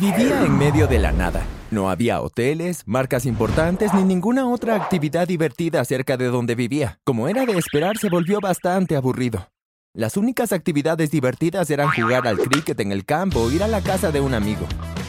Vivía 0.00 0.44
en 0.44 0.56
medio 0.56 0.86
de 0.86 1.00
la 1.00 1.10
nada. 1.10 1.44
No 1.72 1.90
había 1.90 2.20
hoteles, 2.20 2.84
marcas 2.86 3.26
importantes 3.26 3.92
ni 3.94 4.04
ninguna 4.04 4.48
otra 4.48 4.76
actividad 4.76 5.26
divertida 5.26 5.84
cerca 5.84 6.16
de 6.16 6.26
donde 6.26 6.54
vivía. 6.54 7.00
Como 7.02 7.28
era 7.28 7.44
de 7.44 7.58
esperar, 7.58 7.98
se 7.98 8.08
volvió 8.08 8.40
bastante 8.40 8.94
aburrido. 8.94 9.48
Las 9.94 10.16
únicas 10.16 10.52
actividades 10.52 11.10
divertidas 11.10 11.68
eran 11.70 11.90
jugar 11.90 12.28
al 12.28 12.38
cricket 12.38 12.78
en 12.78 12.92
el 12.92 13.04
campo 13.04 13.40
o 13.40 13.50
ir 13.50 13.64
a 13.64 13.68
la 13.68 13.80
casa 13.80 14.12
de 14.12 14.20
un 14.20 14.34
amigo. 14.34 14.66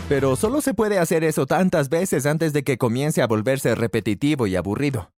Pero 0.08 0.36
solo 0.36 0.60
se 0.60 0.74
puede 0.74 0.98
hacer 0.98 1.24
eso 1.24 1.46
tantas 1.46 1.90
veces 1.90 2.26
antes 2.26 2.52
de 2.52 2.64
que 2.64 2.80
comience 2.80 3.22
a 3.22 3.28
volverse 3.28 3.76
repetitivo 3.76 4.48
y 4.48 4.56
aburrido. 4.56 5.12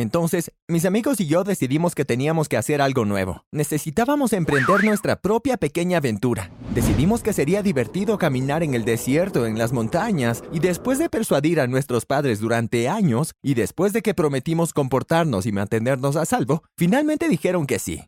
Entonces, 0.00 0.50
mis 0.66 0.86
amigos 0.86 1.20
y 1.20 1.26
yo 1.26 1.44
decidimos 1.44 1.94
que 1.94 2.06
teníamos 2.06 2.48
que 2.48 2.56
hacer 2.56 2.80
algo 2.80 3.04
nuevo. 3.04 3.44
Necesitábamos 3.52 4.32
emprender 4.32 4.82
nuestra 4.82 5.20
propia 5.20 5.58
pequeña 5.58 5.98
aventura. 5.98 6.50
Decidimos 6.74 7.22
que 7.22 7.34
sería 7.34 7.62
divertido 7.62 8.16
caminar 8.16 8.62
en 8.62 8.74
el 8.74 8.84
desierto, 8.86 9.44
en 9.44 9.58
las 9.58 9.72
montañas, 9.72 10.42
y 10.52 10.60
después 10.60 10.98
de 10.98 11.10
persuadir 11.10 11.60
a 11.60 11.66
nuestros 11.66 12.06
padres 12.06 12.40
durante 12.40 12.88
años, 12.88 13.34
y 13.42 13.54
después 13.54 13.92
de 13.92 14.00
que 14.00 14.14
prometimos 14.14 14.72
comportarnos 14.72 15.44
y 15.44 15.52
mantenernos 15.52 16.16
a 16.16 16.24
salvo, 16.24 16.62
finalmente 16.78 17.28
dijeron 17.28 17.66
que 17.66 17.78
sí. 17.78 18.04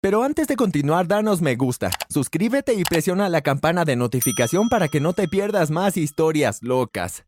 Pero 0.00 0.24
antes 0.24 0.48
de 0.48 0.56
continuar, 0.56 1.06
danos 1.06 1.40
me 1.40 1.54
gusta, 1.54 1.92
suscríbete 2.08 2.74
y 2.74 2.82
presiona 2.82 3.28
la 3.28 3.42
campana 3.42 3.84
de 3.84 3.94
notificación 3.94 4.68
para 4.68 4.88
que 4.88 4.98
no 4.98 5.12
te 5.12 5.28
pierdas 5.28 5.70
más 5.70 5.96
historias 5.96 6.58
locas. 6.62 7.24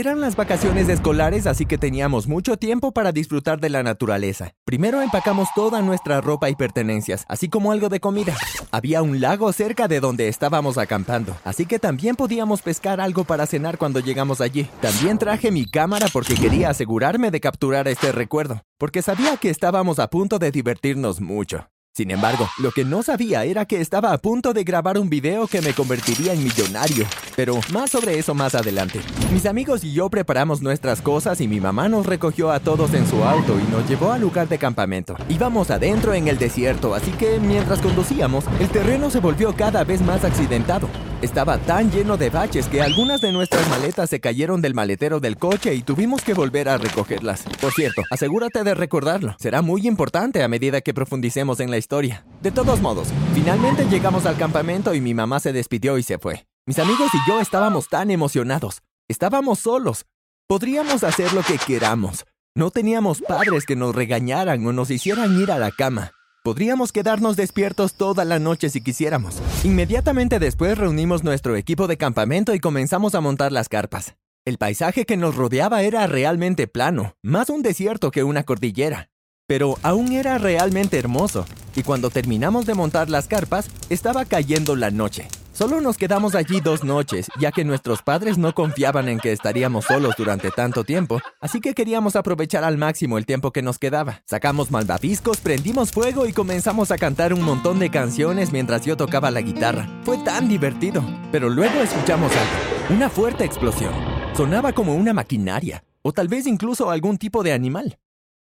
Eran 0.00 0.22
las 0.22 0.34
vacaciones 0.34 0.88
escolares, 0.88 1.46
así 1.46 1.66
que 1.66 1.76
teníamos 1.76 2.26
mucho 2.26 2.56
tiempo 2.56 2.90
para 2.90 3.12
disfrutar 3.12 3.60
de 3.60 3.68
la 3.68 3.82
naturaleza. 3.82 4.54
Primero 4.64 5.02
empacamos 5.02 5.50
toda 5.54 5.82
nuestra 5.82 6.22
ropa 6.22 6.48
y 6.48 6.54
pertenencias, 6.54 7.26
así 7.28 7.50
como 7.50 7.70
algo 7.70 7.90
de 7.90 8.00
comida. 8.00 8.34
Había 8.70 9.02
un 9.02 9.20
lago 9.20 9.52
cerca 9.52 9.88
de 9.88 10.00
donde 10.00 10.28
estábamos 10.28 10.78
acampando, 10.78 11.36
así 11.44 11.66
que 11.66 11.78
también 11.78 12.16
podíamos 12.16 12.62
pescar 12.62 12.98
algo 12.98 13.24
para 13.24 13.44
cenar 13.44 13.76
cuando 13.76 14.00
llegamos 14.00 14.40
allí. 14.40 14.70
También 14.80 15.18
traje 15.18 15.50
mi 15.50 15.66
cámara 15.66 16.06
porque 16.10 16.34
quería 16.34 16.70
asegurarme 16.70 17.30
de 17.30 17.40
capturar 17.40 17.86
este 17.86 18.10
recuerdo, 18.10 18.62
porque 18.78 19.02
sabía 19.02 19.36
que 19.36 19.50
estábamos 19.50 19.98
a 19.98 20.08
punto 20.08 20.38
de 20.38 20.50
divertirnos 20.50 21.20
mucho. 21.20 21.68
Sin 21.92 22.12
embargo, 22.12 22.48
lo 22.58 22.70
que 22.70 22.84
no 22.84 23.02
sabía 23.02 23.44
era 23.44 23.64
que 23.64 23.80
estaba 23.80 24.12
a 24.12 24.18
punto 24.18 24.52
de 24.52 24.62
grabar 24.62 24.96
un 24.96 25.10
video 25.10 25.48
que 25.48 25.60
me 25.60 25.74
convertiría 25.74 26.32
en 26.32 26.44
millonario. 26.44 27.04
Pero 27.34 27.58
más 27.72 27.90
sobre 27.90 28.16
eso 28.16 28.32
más 28.32 28.54
adelante. 28.54 29.00
Mis 29.32 29.44
amigos 29.44 29.82
y 29.82 29.92
yo 29.92 30.08
preparamos 30.08 30.62
nuestras 30.62 31.02
cosas 31.02 31.40
y 31.40 31.48
mi 31.48 31.58
mamá 31.58 31.88
nos 31.88 32.06
recogió 32.06 32.52
a 32.52 32.60
todos 32.60 32.94
en 32.94 33.08
su 33.08 33.24
auto 33.24 33.58
y 33.58 33.64
nos 33.72 33.88
llevó 33.88 34.12
al 34.12 34.20
lugar 34.20 34.48
de 34.48 34.58
campamento. 34.58 35.16
Íbamos 35.28 35.70
adentro 35.72 36.14
en 36.14 36.28
el 36.28 36.38
desierto, 36.38 36.94
así 36.94 37.10
que 37.10 37.40
mientras 37.40 37.80
conducíamos, 37.80 38.44
el 38.60 38.68
terreno 38.68 39.10
se 39.10 39.18
volvió 39.18 39.56
cada 39.56 39.82
vez 39.82 40.00
más 40.00 40.24
accidentado. 40.24 40.88
Estaba 41.22 41.58
tan 41.58 41.90
lleno 41.90 42.16
de 42.16 42.30
baches 42.30 42.66
que 42.66 42.80
algunas 42.80 43.20
de 43.20 43.30
nuestras 43.30 43.68
maletas 43.68 44.08
se 44.08 44.20
cayeron 44.20 44.62
del 44.62 44.72
maletero 44.72 45.20
del 45.20 45.36
coche 45.36 45.74
y 45.74 45.82
tuvimos 45.82 46.22
que 46.22 46.32
volver 46.32 46.70
a 46.70 46.78
recogerlas. 46.78 47.44
Por 47.60 47.72
cierto, 47.72 48.02
asegúrate 48.10 48.64
de 48.64 48.74
recordarlo. 48.74 49.36
Será 49.38 49.60
muy 49.60 49.86
importante 49.86 50.42
a 50.42 50.48
medida 50.48 50.80
que 50.80 50.94
profundicemos 50.94 51.60
en 51.60 51.70
la 51.70 51.76
historia. 51.76 52.24
De 52.40 52.50
todos 52.50 52.80
modos, 52.80 53.08
finalmente 53.34 53.84
llegamos 53.84 54.24
al 54.24 54.38
campamento 54.38 54.94
y 54.94 55.02
mi 55.02 55.12
mamá 55.12 55.40
se 55.40 55.52
despidió 55.52 55.98
y 55.98 56.02
se 56.02 56.18
fue. 56.18 56.46
Mis 56.64 56.78
amigos 56.78 57.10
y 57.12 57.30
yo 57.30 57.38
estábamos 57.40 57.88
tan 57.88 58.10
emocionados. 58.10 58.80
Estábamos 59.06 59.58
solos. 59.58 60.06
Podríamos 60.48 61.04
hacer 61.04 61.34
lo 61.34 61.42
que 61.42 61.58
queramos. 61.58 62.24
No 62.54 62.70
teníamos 62.70 63.20
padres 63.20 63.66
que 63.66 63.76
nos 63.76 63.94
regañaran 63.94 64.66
o 64.66 64.72
nos 64.72 64.90
hicieran 64.90 65.38
ir 65.38 65.52
a 65.52 65.58
la 65.58 65.70
cama. 65.70 66.12
Podríamos 66.42 66.90
quedarnos 66.90 67.36
despiertos 67.36 67.92
toda 67.92 68.24
la 68.24 68.38
noche 68.38 68.70
si 68.70 68.80
quisiéramos. 68.80 69.36
Inmediatamente 69.62 70.38
después 70.38 70.78
reunimos 70.78 71.22
nuestro 71.22 71.54
equipo 71.54 71.86
de 71.86 71.98
campamento 71.98 72.54
y 72.54 72.60
comenzamos 72.60 73.14
a 73.14 73.20
montar 73.20 73.52
las 73.52 73.68
carpas. 73.68 74.16
El 74.46 74.56
paisaje 74.56 75.04
que 75.04 75.18
nos 75.18 75.36
rodeaba 75.36 75.82
era 75.82 76.06
realmente 76.06 76.66
plano, 76.66 77.14
más 77.22 77.50
un 77.50 77.60
desierto 77.60 78.10
que 78.10 78.24
una 78.24 78.44
cordillera. 78.44 79.10
Pero 79.46 79.76
aún 79.82 80.12
era 80.12 80.38
realmente 80.38 80.98
hermoso, 80.98 81.44
y 81.76 81.82
cuando 81.82 82.08
terminamos 82.08 82.64
de 82.64 82.72
montar 82.72 83.10
las 83.10 83.28
carpas, 83.28 83.68
estaba 83.90 84.24
cayendo 84.24 84.76
la 84.76 84.90
noche. 84.90 85.28
Solo 85.60 85.82
nos 85.82 85.98
quedamos 85.98 86.34
allí 86.34 86.62
dos 86.62 86.84
noches, 86.84 87.28
ya 87.38 87.52
que 87.52 87.66
nuestros 87.66 88.00
padres 88.00 88.38
no 88.38 88.54
confiaban 88.54 89.10
en 89.10 89.20
que 89.20 89.30
estaríamos 89.30 89.84
solos 89.84 90.14
durante 90.16 90.50
tanto 90.50 90.84
tiempo, 90.84 91.20
así 91.38 91.60
que 91.60 91.74
queríamos 91.74 92.16
aprovechar 92.16 92.64
al 92.64 92.78
máximo 92.78 93.18
el 93.18 93.26
tiempo 93.26 93.50
que 93.50 93.60
nos 93.60 93.78
quedaba. 93.78 94.22
Sacamos 94.24 94.70
malvaviscos, 94.70 95.42
prendimos 95.42 95.90
fuego 95.90 96.26
y 96.26 96.32
comenzamos 96.32 96.90
a 96.90 96.96
cantar 96.96 97.34
un 97.34 97.42
montón 97.42 97.78
de 97.78 97.90
canciones 97.90 98.52
mientras 98.52 98.86
yo 98.86 98.96
tocaba 98.96 99.30
la 99.30 99.42
guitarra. 99.42 99.86
Fue 100.02 100.16
tan 100.16 100.48
divertido. 100.48 101.04
Pero 101.30 101.50
luego 101.50 101.78
escuchamos 101.82 102.32
algo, 102.32 102.96
una 102.96 103.10
fuerte 103.10 103.44
explosión. 103.44 103.92
Sonaba 104.34 104.72
como 104.72 104.94
una 104.94 105.12
maquinaria, 105.12 105.84
o 106.00 106.12
tal 106.12 106.28
vez 106.28 106.46
incluso 106.46 106.90
algún 106.90 107.18
tipo 107.18 107.42
de 107.42 107.52
animal. 107.52 107.98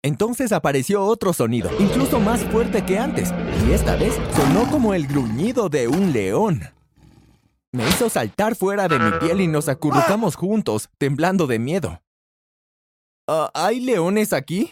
Entonces 0.02 0.50
apareció 0.50 1.04
otro 1.04 1.32
sonido, 1.32 1.70
incluso 1.78 2.18
más 2.18 2.42
fuerte 2.46 2.84
que 2.84 2.98
antes, 2.98 3.32
y 3.68 3.70
esta 3.70 3.94
vez 3.94 4.14
sonó 4.34 4.68
como 4.68 4.94
el 4.94 5.06
gruñido 5.06 5.68
de 5.68 5.86
un 5.86 6.12
león. 6.12 6.74
Me 7.74 7.88
hizo 7.88 8.08
saltar 8.08 8.54
fuera 8.54 8.86
de 8.86 9.00
mi 9.00 9.10
piel 9.18 9.40
y 9.40 9.48
nos 9.48 9.68
acurrucamos 9.68 10.36
juntos, 10.36 10.88
temblando 10.96 11.48
de 11.48 11.58
miedo. 11.58 12.00
Ah, 13.28 13.50
¿Hay 13.52 13.80
leones 13.80 14.32
aquí? 14.32 14.70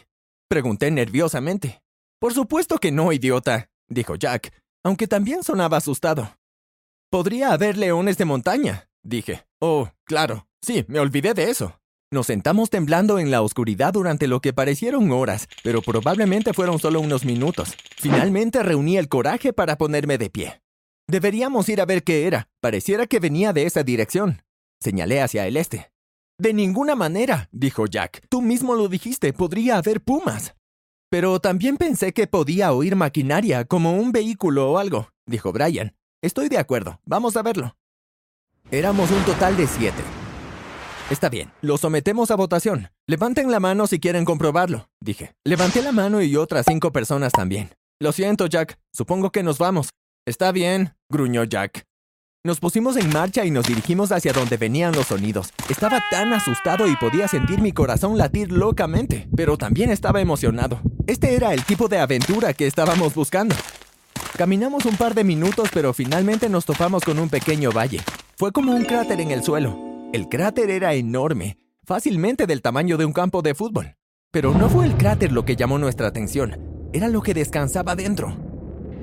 Pregunté 0.49 0.89
nerviosamente. 0.93 1.83
Por 2.21 2.33
supuesto 2.33 2.79
que 2.79 2.93
no, 2.93 3.13
idiota, 3.13 3.69
dijo 3.89 4.15
Jack, 4.15 4.53
aunque 4.85 5.09
también 5.09 5.43
sonaba 5.43 5.79
asustado. 5.79 6.37
Podría 7.11 7.53
haber 7.53 7.77
leones 7.77 8.19
de 8.19 8.25
montaña, 8.25 8.89
dije. 9.03 9.45
Oh, 9.61 9.89
claro, 10.05 10.47
sí, 10.65 10.85
me 10.87 11.01
olvidé 11.01 11.35
de 11.35 11.51
eso. 11.51 11.81
Nos 12.13 12.27
sentamos 12.29 12.71
temblando 12.71 13.19
en 13.19 13.33
la 13.33 13.43
oscuridad 13.43 13.95
durante 13.95 14.29
lo 14.29 14.39
que 14.39 14.53
parecieron 14.53 15.11
horas, 15.11 15.49
pero 15.65 15.83
probablemente 15.83 16.53
fueron 16.53 16.79
solo 16.79 17.01
unos 17.01 17.25
minutos. 17.25 17.75
Finalmente 17.97 18.63
reuní 18.63 18.97
el 18.97 19.09
coraje 19.09 19.53
para 19.53 19.77
ponerme 19.77 20.19
de 20.19 20.31
pie. 20.31 20.62
Deberíamos 21.09 21.69
ir 21.69 21.81
a 21.81 21.87
ver 21.87 22.05
qué 22.05 22.27
era. 22.27 22.49
Pareciera 22.61 23.07
que 23.07 23.21
venía 23.21 23.53
de 23.53 23.67
esa 23.67 23.83
dirección. 23.83 24.43
Señalé 24.81 25.21
hacia 25.21 25.47
el 25.47 25.57
este. 25.57 25.93
De 26.39 26.53
ninguna 26.53 26.95
manera, 26.95 27.49
dijo 27.53 27.87
Jack. 27.87 28.27
Tú 28.29 28.43
mismo 28.43 28.75
lo 28.75 28.89
dijiste, 28.89 29.33
podría 29.33 29.77
haber 29.77 30.01
pumas. 30.01 30.55
Pero 31.11 31.41
también 31.41 31.77
pensé 31.77 32.13
que 32.13 32.27
podía 32.27 32.73
oír 32.73 32.97
maquinaria, 32.97 33.65
como 33.65 33.95
un 33.97 34.13
vehículo 34.13 34.73
o 34.73 34.79
algo, 34.79 35.11
dijo 35.27 35.53
Brian. 35.53 35.95
Estoy 36.23 36.49
de 36.49 36.59
acuerdo, 36.59 37.01
vamos 37.05 37.37
a 37.37 37.43
verlo. 37.43 37.77
Éramos 38.71 39.11
un 39.11 39.23
total 39.25 39.57
de 39.57 39.67
siete. 39.67 40.03
Está 41.11 41.29
bien, 41.29 41.53
lo 41.61 41.77
sometemos 41.77 42.31
a 42.31 42.37
votación. 42.37 42.89
Levanten 43.07 43.51
la 43.51 43.61
mano 43.61 43.87
si 43.87 44.01
quieren 44.01 44.25
comprobarlo, 44.25 44.89
dije. 45.01 45.35
Levanté 45.45 45.83
la 45.83 45.93
mano 45.93 46.23
y 46.23 46.35
otras 46.37 46.65
cinco 46.67 46.93
personas 46.93 47.33
también. 47.33 47.71
Lo 48.01 48.13
siento, 48.13 48.47
Jack, 48.47 48.79
supongo 48.93 49.31
que 49.31 49.43
nos 49.43 49.59
vamos. 49.59 49.91
Está 50.25 50.53
bien, 50.53 50.95
gruñó 51.09 51.43
Jack. 51.43 51.85
Nos 52.45 52.61
pusimos 52.61 52.97
en 52.97 53.13
marcha 53.13 53.45
y 53.45 53.51
nos 53.51 53.67
dirigimos 53.67 54.13
hacia 54.13 54.33
donde 54.33 54.57
venían 54.57 54.93
los 54.93 55.09
sonidos. 55.09 55.53
Estaba 55.69 56.01
tan 56.13 56.33
asustado 56.33 56.87
y 56.87 56.95
podía 56.95 57.27
sentir 57.27 57.61
mi 57.61 57.73
corazón 57.73 58.17
latir 58.17 58.53
locamente, 58.53 59.29
pero 59.37 59.59
también 59.59 59.91
estaba 59.91 60.21
emocionado. 60.21 60.81
Este 61.09 61.35
era 61.35 61.53
el 61.53 61.65
tipo 61.65 61.89
de 61.89 61.99
aventura 61.99 62.55
que 62.55 62.69
estábamos 62.69 63.17
buscando. 63.17 63.57
Caminamos 64.37 64.87
un 64.87 64.97
par 64.97 65.15
de 65.15 65.25
minutos, 65.25 65.71
pero 65.75 65.93
finalmente 65.93 66.49
nos 66.49 66.67
topamos 66.67 67.03
con 67.03 67.19
un 67.19 67.29
pequeño 67.29 67.73
valle. 67.73 68.01
Fue 68.37 68.53
como 68.53 68.77
un 68.77 68.85
cráter 68.85 69.21
en 69.21 69.33
el 69.33 69.43
suelo. 69.43 69.77
El 70.13 70.29
cráter 70.29 70.71
era 70.71 70.95
enorme, 70.95 71.59
fácilmente 71.85 72.47
del 72.47 72.63
tamaño 72.63 72.97
de 72.97 73.07
un 73.07 73.13
campo 73.13 73.43
de 73.43 73.57
fútbol. 73.57 73.97
Pero 74.31 74.55
no 74.55 74.69
fue 74.69 74.87
el 74.87 74.97
cráter 74.97 75.33
lo 75.33 75.45
que 75.45 75.57
llamó 75.57 75.79
nuestra 75.79 76.07
atención, 76.07 76.91
era 76.93 77.09
lo 77.09 77.23
que 77.23 77.35
descansaba 77.35 77.97
dentro. 77.97 78.52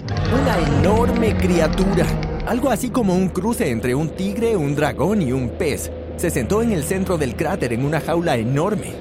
Una 0.10 0.58
enorme 0.58 1.38
criatura, 1.38 2.06
algo 2.48 2.70
así 2.70 2.90
como 2.90 3.16
un 3.16 3.30
cruce 3.30 3.70
entre 3.70 3.94
un 3.94 4.10
tigre, 4.10 4.56
un 4.56 4.76
dragón 4.76 5.22
y 5.22 5.32
un 5.32 5.50
pez, 5.50 5.92
se 6.18 6.32
sentó 6.32 6.64
en 6.64 6.72
el 6.72 6.84
centro 6.84 7.18
del 7.18 7.36
cráter 7.36 7.74
en 7.74 7.86
una 7.86 8.02
jaula 8.02 8.36
enorme. 8.36 8.94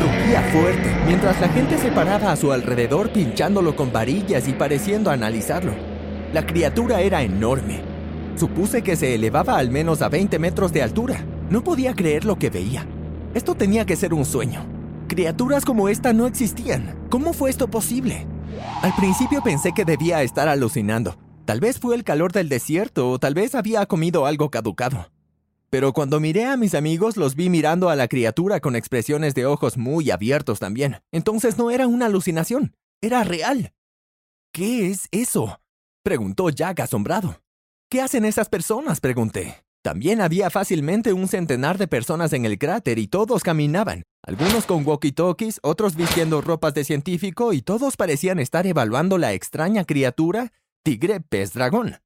Rugía 0.00 0.42
fuerte, 0.52 0.94
mientras 1.06 1.40
la 1.40 1.48
gente 1.48 1.76
se 1.76 1.90
paraba 1.90 2.30
a 2.30 2.36
su 2.36 2.52
alrededor 2.52 3.10
pinchándolo 3.10 3.74
con 3.74 3.92
varillas 3.92 4.46
y 4.46 4.52
pareciendo 4.52 5.10
analizarlo. 5.10 5.72
La 6.32 6.46
criatura 6.46 7.00
era 7.00 7.22
enorme. 7.22 7.80
Supuse 8.36 8.82
que 8.82 8.96
se 8.96 9.14
elevaba 9.14 9.58
al 9.58 9.70
menos 9.70 10.02
a 10.02 10.08
20 10.08 10.38
metros 10.38 10.72
de 10.72 10.82
altura. 10.82 11.24
No 11.50 11.64
podía 11.64 11.94
creer 11.94 12.24
lo 12.24 12.38
que 12.38 12.48
veía. 12.48 12.86
Esto 13.34 13.54
tenía 13.54 13.84
que 13.84 13.96
ser 13.96 14.14
un 14.14 14.24
sueño. 14.24 14.64
Criaturas 15.08 15.64
como 15.64 15.88
esta 15.88 16.12
no 16.12 16.26
existían. 16.26 16.96
¿Cómo 17.10 17.32
fue 17.32 17.50
esto 17.50 17.68
posible? 17.68 18.26
Al 18.82 18.94
principio 18.94 19.42
pensé 19.42 19.72
que 19.72 19.84
debía 19.84 20.22
estar 20.22 20.48
alucinando. 20.48 21.16
Tal 21.44 21.60
vez 21.60 21.78
fue 21.78 21.94
el 21.94 22.04
calor 22.04 22.32
del 22.32 22.48
desierto 22.48 23.10
o 23.10 23.18
tal 23.18 23.34
vez 23.34 23.54
había 23.54 23.86
comido 23.86 24.26
algo 24.26 24.50
caducado. 24.50 25.10
Pero 25.70 25.92
cuando 25.92 26.20
miré 26.20 26.44
a 26.44 26.56
mis 26.56 26.74
amigos 26.74 27.16
los 27.16 27.34
vi 27.34 27.48
mirando 27.48 27.88
a 27.88 27.96
la 27.96 28.06
criatura 28.06 28.60
con 28.60 28.76
expresiones 28.76 29.34
de 29.34 29.46
ojos 29.46 29.78
muy 29.78 30.10
abiertos 30.10 30.58
también. 30.58 31.00
Entonces 31.12 31.56
no 31.56 31.70
era 31.70 31.86
una 31.86 32.06
alucinación, 32.06 32.76
era 33.00 33.24
real. 33.24 33.72
¿Qué 34.52 34.90
es 34.90 35.08
eso? 35.10 35.60
preguntó 36.02 36.50
Jack 36.50 36.80
asombrado. 36.80 37.40
¿Qué 37.88 38.02
hacen 38.02 38.24
esas 38.24 38.48
personas? 38.48 39.00
pregunté. 39.00 39.64
También 39.82 40.20
había 40.20 40.48
fácilmente 40.48 41.12
un 41.12 41.26
centenar 41.26 41.76
de 41.76 41.88
personas 41.88 42.32
en 42.32 42.44
el 42.44 42.56
cráter 42.56 43.00
y 43.00 43.08
todos 43.08 43.42
caminaban, 43.42 44.04
algunos 44.24 44.64
con 44.64 44.84
walkie-talkies, 44.84 45.58
otros 45.62 45.96
vistiendo 45.96 46.40
ropas 46.40 46.72
de 46.74 46.84
científico 46.84 47.52
y 47.52 47.62
todos 47.62 47.96
parecían 47.96 48.38
estar 48.38 48.64
evaluando 48.66 49.18
la 49.18 49.32
extraña 49.32 49.84
criatura 49.84 50.52
tigre 50.84 51.20
pez 51.20 51.52
dragón. 51.52 51.96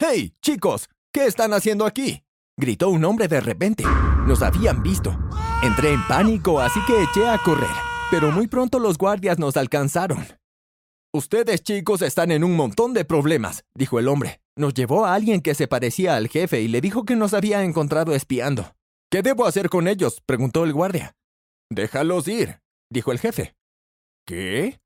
¡Hey, 0.00 0.34
chicos! 0.42 0.88
¿Qué 1.12 1.26
están 1.26 1.52
haciendo 1.52 1.86
aquí? 1.86 2.24
gritó 2.56 2.88
un 2.88 3.04
hombre 3.04 3.28
de 3.28 3.40
repente. 3.40 3.84
Nos 4.26 4.42
habían 4.42 4.82
visto. 4.82 5.16
Entré 5.62 5.92
en 5.92 6.04
pánico, 6.08 6.60
así 6.60 6.80
que 6.86 7.02
eché 7.02 7.28
a 7.28 7.38
correr, 7.38 7.70
pero 8.10 8.32
muy 8.32 8.48
pronto 8.48 8.80
los 8.80 8.98
guardias 8.98 9.38
nos 9.38 9.56
alcanzaron. 9.56 10.26
Ustedes 11.14 11.62
chicos 11.62 12.02
están 12.02 12.32
en 12.32 12.42
un 12.42 12.56
montón 12.56 12.92
de 12.92 13.04
problemas, 13.04 13.64
dijo 13.72 14.00
el 14.00 14.08
hombre. 14.08 14.40
Nos 14.56 14.74
llevó 14.74 15.06
a 15.06 15.14
alguien 15.14 15.42
que 15.42 15.54
se 15.54 15.68
parecía 15.68 16.16
al 16.16 16.26
jefe 16.26 16.60
y 16.60 16.66
le 16.66 16.80
dijo 16.80 17.04
que 17.04 17.14
nos 17.14 17.34
había 17.34 17.62
encontrado 17.62 18.16
espiando. 18.16 18.74
¿Qué 19.12 19.22
debo 19.22 19.46
hacer 19.46 19.68
con 19.68 19.86
ellos? 19.86 20.20
preguntó 20.26 20.64
el 20.64 20.72
guardia. 20.72 21.14
Déjalos 21.70 22.26
ir, 22.26 22.58
dijo 22.90 23.12
el 23.12 23.20
jefe. 23.20 23.54
¿Qué? 24.26 24.80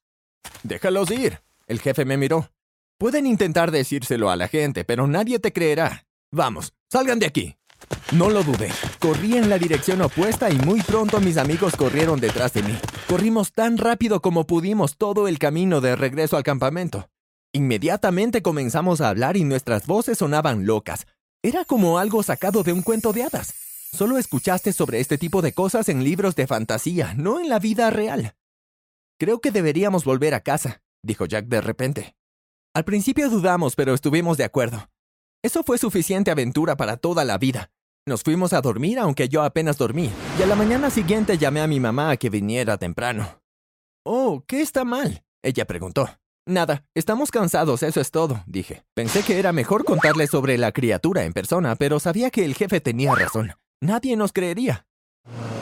Déjalos 0.65 1.11
ir. 1.13 1.41
El 1.67 1.81
jefe 1.81 2.05
me 2.05 2.19
miró. 2.19 2.51
Pueden 2.99 3.27
intentar 3.27 3.71
decírselo 3.71 4.29
a 4.29 4.37
la 4.37 4.49
gente, 4.49 4.85
pero 4.85 5.07
nadie 5.07 5.39
te 5.39 5.55
creerá. 5.55 6.07
Vamos, 6.31 6.75
salgan 6.93 7.21
de 7.21 7.27
aquí. 7.27 7.58
No 8.13 8.31
lo 8.31 8.43
dudé. 8.43 8.71
Corrí 8.99 9.37
en 9.37 9.51
la 9.51 9.59
dirección 9.59 10.01
opuesta 10.01 10.49
y 10.49 10.57
muy 10.57 10.81
pronto 10.81 11.21
mis 11.21 11.37
amigos 11.37 11.77
corrieron 11.77 12.19
detrás 12.19 12.55
de 12.55 12.63
mí. 12.63 12.75
Corrimos 13.07 13.53
tan 13.53 13.77
rápido 13.77 14.23
como 14.23 14.47
pudimos 14.47 14.97
todo 14.97 15.29
el 15.29 15.39
camino 15.39 15.83
de 15.83 15.95
regreso 15.95 16.39
al 16.39 16.43
campamento. 16.43 17.11
Inmediatamente 17.53 18.41
comenzamos 18.41 19.03
a 19.03 19.11
hablar 19.11 19.37
y 19.37 19.45
nuestras 19.45 19.87
voces 19.87 20.19
sonaban 20.19 20.65
locas. 20.65 21.07
Era 21.43 21.67
como 21.67 21.99
algo 21.99 22.23
sacado 22.23 22.63
de 22.63 22.73
un 22.73 22.81
cuento 22.81 23.13
de 23.13 23.25
hadas. 23.25 23.53
Solo 23.93 24.17
escuchaste 24.17 24.73
sobre 24.73 25.01
este 25.01 25.19
tipo 25.19 25.43
de 25.43 25.53
cosas 25.53 25.91
en 25.91 26.03
libros 26.03 26.35
de 26.35 26.47
fantasía, 26.47 27.13
no 27.15 27.41
en 27.41 27.51
la 27.51 27.59
vida 27.59 27.91
real. 27.91 28.37
Creo 29.19 29.41
que 29.41 29.51
deberíamos 29.51 30.05
volver 30.05 30.33
a 30.33 30.41
casa, 30.41 30.81
dijo 31.03 31.27
Jack 31.27 31.47
de 31.47 31.61
repente. 31.61 32.17
Al 32.73 32.85
principio 32.85 33.29
dudamos, 33.29 33.77
pero 33.77 33.93
estuvimos 33.93 34.39
de 34.39 34.45
acuerdo. 34.45 34.89
Eso 35.43 35.63
fue 35.63 35.77
suficiente 35.77 36.31
aventura 36.31 36.77
para 36.77 36.97
toda 36.97 37.25
la 37.25 37.37
vida. 37.37 37.71
Nos 38.09 38.23
fuimos 38.23 38.55
a 38.55 38.63
dormir 38.63 38.99
aunque 38.99 39.29
yo 39.29 39.43
apenas 39.43 39.77
dormí, 39.77 40.11
y 40.39 40.43
a 40.43 40.47
la 40.47 40.55
mañana 40.55 40.89
siguiente 40.89 41.37
llamé 41.37 41.61
a 41.61 41.67
mi 41.67 41.79
mamá 41.79 42.09
a 42.11 42.17
que 42.17 42.31
viniera 42.31 42.79
temprano. 42.79 43.43
Oh, 44.03 44.45
¿qué 44.47 44.63
está 44.63 44.87
mal? 44.87 45.23
Ella 45.43 45.67
preguntó. 45.67 46.09
Nada, 46.47 46.87
estamos 46.95 47.31
cansados, 47.31 47.83
eso 47.83 48.01
es 48.01 48.11
todo, 48.11 48.43
dije. 48.47 48.83
Pensé 48.95 49.23
que 49.25 49.39
era 49.39 49.53
mejor 49.53 49.85
contarle 49.85 50.27
sobre 50.27 50.57
la 50.57 50.73
criatura 50.73 51.25
en 51.25 51.35
persona, 51.35 51.77
pero 51.77 52.01
sabía 52.01 52.31
que 52.31 52.47
el 52.47 52.55
jefe 52.55 52.81
tenía 52.81 53.15
razón. 53.15 53.53
Nadie 53.83 54.17
nos 54.17 54.33
creería. 54.33 54.87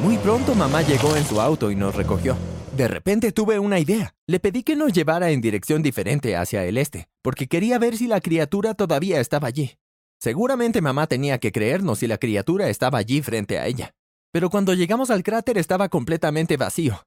Muy 0.00 0.16
pronto 0.18 0.54
mamá 0.54 0.82
llegó 0.82 1.16
en 1.16 1.24
su 1.24 1.40
auto 1.40 1.72
y 1.72 1.74
nos 1.74 1.96
recogió. 1.96 2.36
De 2.76 2.86
repente 2.86 3.32
tuve 3.32 3.58
una 3.58 3.80
idea. 3.80 4.14
Le 4.28 4.38
pedí 4.38 4.62
que 4.62 4.76
nos 4.76 4.92
llevara 4.92 5.30
en 5.30 5.40
dirección 5.40 5.82
diferente 5.82 6.36
hacia 6.36 6.64
el 6.64 6.78
este, 6.78 7.08
porque 7.22 7.48
quería 7.48 7.80
ver 7.80 7.96
si 7.96 8.06
la 8.06 8.20
criatura 8.20 8.74
todavía 8.74 9.18
estaba 9.18 9.48
allí. 9.48 9.76
Seguramente 10.20 10.80
mamá 10.80 11.06
tenía 11.06 11.38
que 11.38 11.52
creernos 11.52 12.00
si 12.00 12.06
la 12.06 12.18
criatura 12.18 12.68
estaba 12.68 12.98
allí 12.98 13.22
frente 13.22 13.58
a 13.58 13.66
ella. 13.66 13.94
Pero 14.32 14.50
cuando 14.50 14.74
llegamos 14.74 15.10
al 15.10 15.22
cráter 15.22 15.58
estaba 15.58 15.88
completamente 15.88 16.56
vacío. 16.56 17.02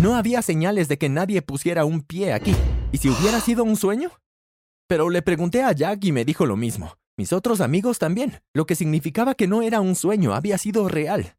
No 0.00 0.16
había 0.16 0.42
señales 0.42 0.88
de 0.88 0.98
que 0.98 1.08
nadie 1.08 1.42
pusiera 1.42 1.84
un 1.84 2.02
pie 2.02 2.32
aquí. 2.32 2.54
¿Y 2.92 2.98
si 2.98 3.08
hubiera 3.08 3.40
sido 3.40 3.64
un 3.64 3.76
sueño? 3.76 4.10
Pero 4.88 5.10
le 5.10 5.22
pregunté 5.22 5.62
a 5.62 5.72
Jack 5.72 6.04
y 6.04 6.12
me 6.12 6.24
dijo 6.24 6.46
lo 6.46 6.56
mismo. 6.56 6.96
Mis 7.16 7.32
otros 7.32 7.60
amigos 7.60 7.98
también, 7.98 8.40
lo 8.52 8.66
que 8.66 8.74
significaba 8.74 9.34
que 9.34 9.48
no 9.48 9.62
era 9.62 9.80
un 9.80 9.94
sueño, 9.94 10.34
había 10.34 10.58
sido 10.58 10.88
real. 10.88 11.36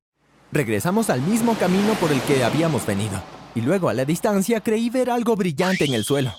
Regresamos 0.52 1.10
al 1.10 1.22
mismo 1.22 1.56
camino 1.56 1.94
por 1.96 2.12
el 2.12 2.22
que 2.22 2.44
habíamos 2.44 2.86
venido 2.86 3.22
y 3.58 3.62
luego 3.62 3.90
a 3.90 3.94
la 3.96 4.06
distancia 4.06 4.62
creí 4.62 4.92
ver 4.92 5.10
algo 5.10 5.36
brillante 5.36 5.84
en 5.84 5.96
el 5.96 6.04
suelo. 6.04 6.32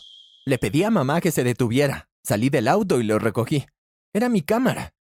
Le 0.46 0.56
pedí 0.56 0.84
a 0.84 0.90
mamá 0.90 1.20
que 1.20 1.32
se 1.32 1.42
detuviera. 1.42 2.08
Salí 2.22 2.48
del 2.48 2.68
auto 2.68 3.00
y 3.00 3.02
lo 3.02 3.18
recogí. 3.18 3.66
Era 4.12 4.28
mi 4.28 4.42
cámara. 4.42 4.94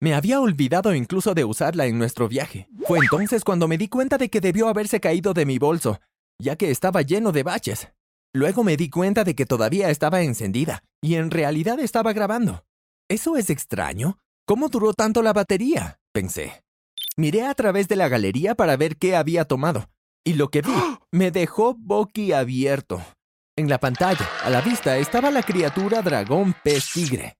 Me 0.00 0.14
había 0.14 0.40
olvidado 0.40 0.94
incluso 0.94 1.34
de 1.34 1.44
usarla 1.44 1.86
en 1.86 1.98
nuestro 1.98 2.28
viaje. 2.28 2.68
Fue 2.86 2.98
entonces 2.98 3.42
cuando 3.44 3.68
me 3.68 3.78
di 3.78 3.88
cuenta 3.88 4.18
de 4.18 4.28
que 4.28 4.40
debió 4.40 4.68
haberse 4.68 5.00
caído 5.00 5.32
de 5.34 5.46
mi 5.46 5.58
bolso, 5.58 6.00
ya 6.38 6.56
que 6.56 6.70
estaba 6.70 7.02
lleno 7.02 7.32
de 7.32 7.42
baches. 7.42 7.88
Luego 8.32 8.64
me 8.64 8.76
di 8.76 8.90
cuenta 8.90 9.24
de 9.24 9.34
que 9.34 9.46
todavía 9.46 9.90
estaba 9.90 10.22
encendida, 10.22 10.82
y 11.00 11.14
en 11.14 11.30
realidad 11.30 11.78
estaba 11.80 12.12
grabando. 12.12 12.64
¿Eso 13.08 13.36
es 13.36 13.48
extraño? 13.48 14.18
¿Cómo 14.46 14.68
duró 14.68 14.92
tanto 14.92 15.22
la 15.22 15.32
batería? 15.32 16.00
pensé. 16.12 16.64
Miré 17.16 17.46
a 17.46 17.54
través 17.54 17.88
de 17.88 17.96
la 17.96 18.08
galería 18.08 18.54
para 18.54 18.76
ver 18.76 18.96
qué 18.96 19.14
había 19.16 19.44
tomado, 19.44 19.88
y 20.24 20.34
lo 20.34 20.48
que 20.48 20.62
vi 20.62 20.72
me 21.12 21.30
dejó 21.30 21.74
boquiabierto. 21.74 23.02
En 23.56 23.68
la 23.68 23.78
pantalla, 23.78 24.28
a 24.42 24.50
la 24.50 24.60
vista, 24.60 24.98
estaba 24.98 25.30
la 25.30 25.42
criatura 25.42 26.02
dragón 26.02 26.54
pez 26.64 26.90
tigre. 26.92 27.36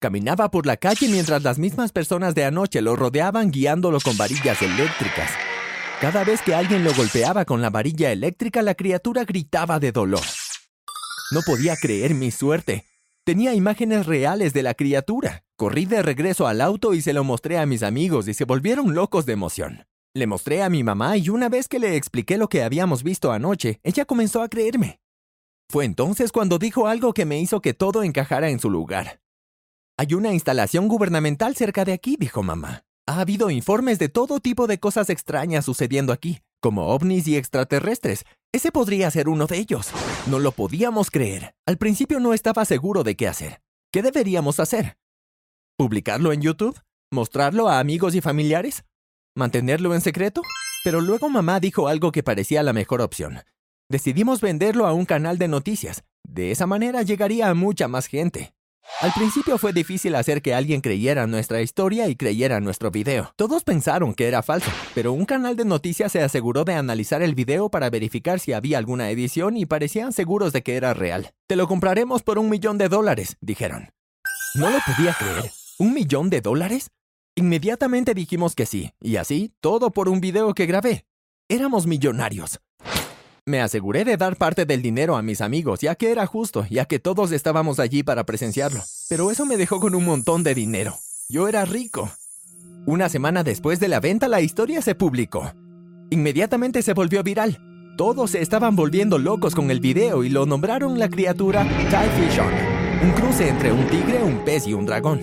Caminaba 0.00 0.48
por 0.52 0.64
la 0.64 0.76
calle 0.76 1.08
mientras 1.08 1.42
las 1.42 1.58
mismas 1.58 1.90
personas 1.90 2.32
de 2.36 2.44
anoche 2.44 2.80
lo 2.82 2.94
rodeaban 2.94 3.50
guiándolo 3.50 3.98
con 3.98 4.16
varillas 4.16 4.62
eléctricas. 4.62 5.32
Cada 6.00 6.22
vez 6.22 6.40
que 6.40 6.54
alguien 6.54 6.84
lo 6.84 6.94
golpeaba 6.94 7.44
con 7.44 7.60
la 7.60 7.70
varilla 7.70 8.12
eléctrica, 8.12 8.62
la 8.62 8.76
criatura 8.76 9.24
gritaba 9.24 9.80
de 9.80 9.90
dolor. 9.90 10.22
No 11.32 11.40
podía 11.44 11.74
creer 11.74 12.14
mi 12.14 12.30
suerte. 12.30 12.84
Tenía 13.24 13.54
imágenes 13.54 14.06
reales 14.06 14.52
de 14.52 14.62
la 14.62 14.74
criatura. 14.74 15.42
Corrí 15.56 15.84
de 15.84 16.00
regreso 16.00 16.46
al 16.46 16.60
auto 16.60 16.94
y 16.94 17.02
se 17.02 17.12
lo 17.12 17.24
mostré 17.24 17.58
a 17.58 17.66
mis 17.66 17.82
amigos 17.82 18.28
y 18.28 18.34
se 18.34 18.44
volvieron 18.44 18.94
locos 18.94 19.26
de 19.26 19.32
emoción. 19.32 19.84
Le 20.14 20.28
mostré 20.28 20.62
a 20.62 20.70
mi 20.70 20.84
mamá 20.84 21.16
y 21.16 21.28
una 21.28 21.48
vez 21.48 21.66
que 21.66 21.80
le 21.80 21.96
expliqué 21.96 22.38
lo 22.38 22.48
que 22.48 22.62
habíamos 22.62 23.02
visto 23.02 23.32
anoche, 23.32 23.80
ella 23.82 24.04
comenzó 24.04 24.42
a 24.42 24.48
creerme. 24.48 25.00
Fue 25.68 25.84
entonces 25.84 26.30
cuando 26.30 26.60
dijo 26.60 26.86
algo 26.86 27.12
que 27.12 27.24
me 27.24 27.40
hizo 27.40 27.60
que 27.60 27.74
todo 27.74 28.04
encajara 28.04 28.48
en 28.48 28.60
su 28.60 28.70
lugar. 28.70 29.20
Hay 30.00 30.14
una 30.14 30.32
instalación 30.32 30.86
gubernamental 30.86 31.56
cerca 31.56 31.84
de 31.84 31.92
aquí, 31.92 32.16
dijo 32.20 32.44
mamá. 32.44 32.84
Ha 33.08 33.18
habido 33.18 33.50
informes 33.50 33.98
de 33.98 34.08
todo 34.08 34.38
tipo 34.38 34.68
de 34.68 34.78
cosas 34.78 35.10
extrañas 35.10 35.64
sucediendo 35.64 36.12
aquí, 36.12 36.38
como 36.60 36.94
ovnis 36.94 37.26
y 37.26 37.36
extraterrestres. 37.36 38.24
Ese 38.52 38.70
podría 38.70 39.10
ser 39.10 39.28
uno 39.28 39.48
de 39.48 39.58
ellos. 39.58 39.90
No 40.28 40.38
lo 40.38 40.52
podíamos 40.52 41.10
creer. 41.10 41.56
Al 41.66 41.78
principio 41.78 42.20
no 42.20 42.32
estaba 42.32 42.64
seguro 42.64 43.02
de 43.02 43.16
qué 43.16 43.26
hacer. 43.26 43.60
¿Qué 43.92 44.02
deberíamos 44.02 44.60
hacer? 44.60 44.98
¿Publicarlo 45.76 46.32
en 46.32 46.42
YouTube? 46.42 46.80
¿Mostrarlo 47.10 47.68
a 47.68 47.80
amigos 47.80 48.14
y 48.14 48.20
familiares? 48.20 48.84
¿Mantenerlo 49.34 49.96
en 49.96 50.00
secreto? 50.00 50.42
Pero 50.84 51.00
luego 51.00 51.28
mamá 51.28 51.58
dijo 51.58 51.88
algo 51.88 52.12
que 52.12 52.22
parecía 52.22 52.62
la 52.62 52.72
mejor 52.72 53.00
opción. 53.00 53.40
Decidimos 53.88 54.40
venderlo 54.42 54.86
a 54.86 54.92
un 54.92 55.06
canal 55.06 55.38
de 55.38 55.48
noticias. 55.48 56.04
De 56.22 56.52
esa 56.52 56.68
manera 56.68 57.02
llegaría 57.02 57.48
a 57.48 57.54
mucha 57.54 57.88
más 57.88 58.06
gente. 58.06 58.54
Al 59.00 59.12
principio 59.12 59.58
fue 59.58 59.72
difícil 59.72 60.16
hacer 60.16 60.42
que 60.42 60.54
alguien 60.54 60.80
creyera 60.80 61.26
nuestra 61.28 61.62
historia 61.62 62.08
y 62.08 62.16
creyera 62.16 62.58
nuestro 62.58 62.90
video. 62.90 63.32
Todos 63.36 63.62
pensaron 63.62 64.12
que 64.12 64.26
era 64.26 64.42
falso, 64.42 64.70
pero 64.94 65.12
un 65.12 65.24
canal 65.24 65.54
de 65.54 65.64
noticias 65.64 66.10
se 66.10 66.20
aseguró 66.20 66.64
de 66.64 66.74
analizar 66.74 67.22
el 67.22 67.36
video 67.36 67.68
para 67.68 67.90
verificar 67.90 68.40
si 68.40 68.52
había 68.52 68.78
alguna 68.78 69.10
edición 69.10 69.56
y 69.56 69.66
parecían 69.66 70.12
seguros 70.12 70.52
de 70.52 70.62
que 70.62 70.76
era 70.76 70.94
real. 70.94 71.30
Te 71.46 71.54
lo 71.54 71.68
compraremos 71.68 72.22
por 72.22 72.38
un 72.38 72.50
millón 72.50 72.76
de 72.76 72.88
dólares, 72.88 73.36
dijeron. 73.40 73.90
No 74.54 74.68
lo 74.68 74.78
podía 74.84 75.14
creer. 75.14 75.52
¿Un 75.78 75.94
millón 75.94 76.28
de 76.28 76.40
dólares? 76.40 76.90
Inmediatamente 77.36 78.14
dijimos 78.14 78.56
que 78.56 78.66
sí, 78.66 78.90
y 79.00 79.14
así, 79.14 79.52
todo 79.60 79.92
por 79.92 80.08
un 80.08 80.20
video 80.20 80.54
que 80.54 80.66
grabé. 80.66 81.04
Éramos 81.48 81.86
millonarios. 81.86 82.58
Me 83.48 83.62
aseguré 83.62 84.04
de 84.04 84.18
dar 84.18 84.36
parte 84.36 84.66
del 84.66 84.82
dinero 84.82 85.16
a 85.16 85.22
mis 85.22 85.40
amigos, 85.40 85.80
ya 85.80 85.94
que 85.94 86.12
era 86.12 86.26
justo, 86.26 86.66
ya 86.68 86.84
que 86.84 86.98
todos 86.98 87.32
estábamos 87.32 87.80
allí 87.80 88.02
para 88.02 88.24
presenciarlo. 88.24 88.82
Pero 89.08 89.30
eso 89.30 89.46
me 89.46 89.56
dejó 89.56 89.80
con 89.80 89.94
un 89.94 90.04
montón 90.04 90.42
de 90.42 90.54
dinero. 90.54 90.98
Yo 91.30 91.48
era 91.48 91.64
rico. 91.64 92.10
Una 92.84 93.08
semana 93.08 93.44
después 93.44 93.80
de 93.80 93.88
la 93.88 94.00
venta, 94.00 94.28
la 94.28 94.42
historia 94.42 94.82
se 94.82 94.94
publicó. 94.94 95.50
Inmediatamente 96.10 96.82
se 96.82 96.92
volvió 96.92 97.22
viral. 97.22 97.58
Todos 97.96 98.32
se 98.32 98.42
estaban 98.42 98.76
volviendo 98.76 99.16
locos 99.16 99.54
con 99.54 99.70
el 99.70 99.80
video 99.80 100.24
y 100.24 100.28
lo 100.28 100.44
nombraron 100.44 100.98
la 100.98 101.08
criatura 101.08 101.66
Typhishon, 101.90 102.52
un 103.02 103.12
cruce 103.12 103.48
entre 103.48 103.72
un 103.72 103.86
tigre, 103.86 104.22
un 104.22 104.44
pez 104.44 104.66
y 104.66 104.74
un 104.74 104.84
dragón. 104.84 105.20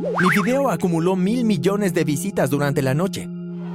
Mi 0.00 0.40
video 0.40 0.70
acumuló 0.70 1.14
mil 1.14 1.44
millones 1.44 1.92
de 1.92 2.04
visitas 2.04 2.48
durante 2.48 2.80
la 2.80 2.94
noche. 2.94 3.28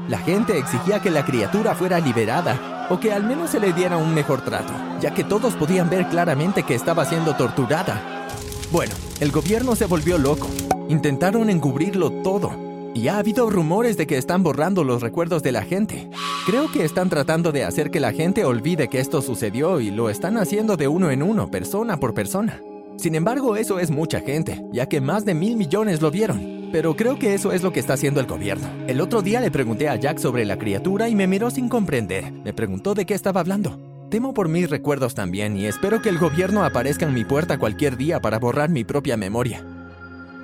La 0.08 0.17
gente 0.17 0.58
exigía 0.58 1.00
que 1.00 1.12
la 1.12 1.24
criatura 1.24 1.75
fuera 1.75 2.00
liberada 2.00 2.70
o 2.91 3.00
que 3.00 3.13
al 3.13 3.24
menos 3.24 3.51
se 3.51 3.62
le 3.62 3.71
diera 3.71 3.95
un 3.95 4.13
mejor 4.13 4.41
trato, 4.41 4.74
ya 5.00 5.13
que 5.13 5.24
todos 5.24 5.53
podían 5.53 5.89
ver 5.89 6.10
claramente 6.10 6.63
que 6.63 6.75
estaba 6.75 7.05
siendo 7.05 7.38
torturada. 7.38 8.27
Bueno, 8.69 8.93
el 9.21 9.31
gobierno 9.31 9.77
se 9.77 9.86
volvió 9.86 10.17
loco. 10.17 10.50
Intentaron 10.89 11.50
encubrirlo 11.50 12.12
todo. 12.12 12.51
Y 12.93 13.07
ha 13.07 13.17
habido 13.17 13.50
rumores 13.50 13.95
de 13.95 14.07
que 14.07 14.17
están 14.17 14.43
borrando 14.43 14.83
los 14.83 15.01
recuerdos 15.01 15.41
de 15.41 15.53
la 15.53 15.63
gente. 15.63 16.10
Creo 16.45 16.69
que 16.69 16.83
están 16.83 17.10
tratando 17.10 17.53
de 17.53 17.63
hacer 17.63 17.91
que 17.91 18.01
la 18.01 18.12
gente 18.12 18.43
olvide 18.43 18.89
que 18.89 19.00
esto 19.00 19.21
sucedió 19.21 19.79
y 19.79 19.89
lo 19.89 20.10
están 20.10 20.38
haciendo 20.38 20.75
de 20.75 20.89
uno 20.89 21.12
en 21.12 21.24
uno, 21.24 21.50
persona 21.50 21.98
por 21.98 22.13
persona. 22.13 22.62
Sin 22.98 23.15
embargo, 23.15 23.55
eso 23.55 23.79
es 23.79 23.89
mucha 23.89 24.19
gente, 24.19 24.65
ya 24.74 24.88
que 24.88 25.00
más 25.00 25.24
de 25.24 25.33
mil 25.33 25.55
millones 25.55 26.01
lo 26.01 26.12
vieron. 26.12 26.60
Pero 26.71 26.95
creo 26.95 27.19
que 27.19 27.33
eso 27.33 27.51
es 27.51 27.63
lo 27.63 27.73
que 27.73 27.79
está 27.79 27.93
haciendo 27.93 28.19
el 28.19 28.27
gobierno. 28.27 28.67
El 28.87 29.01
otro 29.01 29.21
día 29.21 29.41
le 29.41 29.51
pregunté 29.51 29.89
a 29.89 29.95
Jack 29.95 30.17
sobre 30.17 30.45
la 30.45 30.57
criatura 30.57 31.09
y 31.09 31.15
me 31.15 31.27
miró 31.27 31.51
sin 31.51 31.69
comprender. 31.69 32.31
Me 32.31 32.53
preguntó 32.53 32.93
de 32.93 33.05
qué 33.05 33.13
estaba 33.13 33.41
hablando. 33.41 33.79
Temo 34.09 34.33
por 34.33 34.49
mis 34.49 34.69
recuerdos 34.69 35.15
también 35.15 35.55
y 35.55 35.65
espero 35.65 36.01
que 36.01 36.09
el 36.09 36.17
gobierno 36.17 36.65
aparezca 36.65 37.05
en 37.05 37.13
mi 37.13 37.23
puerta 37.23 37.57
cualquier 37.57 37.97
día 37.97 38.19
para 38.19 38.39
borrar 38.39 38.69
mi 38.69 38.83
propia 38.83 39.17
memoria. 39.17 39.65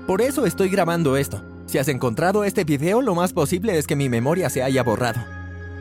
Por 0.08 0.22
eso 0.22 0.46
estoy 0.46 0.70
grabando 0.70 1.18
esto. 1.18 1.44
Si 1.66 1.78
has 1.78 1.90
encontrado 1.90 2.46
este 2.46 2.64
video, 2.64 3.02
lo 3.02 3.14
más 3.14 3.34
posible 3.34 3.78
es 3.78 3.88
que 3.88 3.98
mi 3.98 4.08
memoria 4.08 4.50
se 4.50 4.64
haya 4.64 4.84
borrado. 4.84 5.20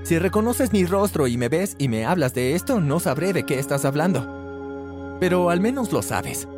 Si 0.03 0.19
reconoces 0.19 0.73
mi 0.73 0.85
rostro 0.85 1.29
y 1.29 1.37
me 1.37 1.49
ves 1.49 1.77
y 1.79 1.89
me 1.89 2.05
hablas 2.05 2.35
de 2.35 2.55
esto, 2.55 2.81
no 2.81 2.99
sabré 2.99 3.33
de 3.33 3.45
qué 3.45 3.59
estás 3.59 3.85
hablando. 3.85 5.17
Pero 5.21 5.51
al 5.51 5.61
menos 5.61 5.93
lo 5.93 6.03
sabes. 6.03 6.49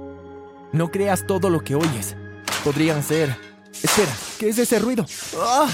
No 0.73 0.91
creas 0.91 1.27
todo 1.27 1.51
lo 1.51 1.61
que 1.61 1.75
oyes. 1.75 2.17
Podrían 2.65 3.03
ser... 3.03 3.37
Espera, 3.73 4.17
¿qué 4.39 4.49
es 4.49 4.59
ese 4.59 4.79
ruido? 4.79 5.07
¡Ah! 5.37 5.69